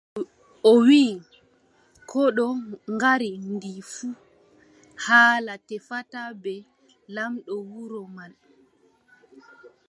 [0.71, 1.13] O wii,
[2.09, 2.45] kooɗo
[2.93, 4.15] ngaari ndi fuu,
[5.05, 6.67] haala tefata bee
[7.13, 8.31] laamɗo wuro man.